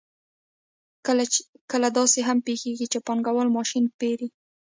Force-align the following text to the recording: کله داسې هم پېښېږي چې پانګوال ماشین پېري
کله 1.71 1.87
داسې 1.99 2.19
هم 2.27 2.37
پېښېږي 2.47 2.87
چې 2.91 2.99
پانګوال 3.07 3.47
ماشین 3.57 3.85
پېري 3.99 4.27